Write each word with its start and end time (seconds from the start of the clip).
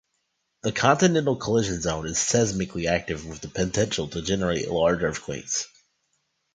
The 0.63 0.71
continental 0.71 1.35
collision 1.35 1.79
zone 1.79 2.07
is 2.07 2.17
seismically 2.17 2.87
active 2.87 3.23
with 3.27 3.41
the 3.41 3.47
potential 3.49 4.07
to 4.07 4.23
generate 4.23 4.67
large 4.71 5.03
earthquakes. 5.03 5.67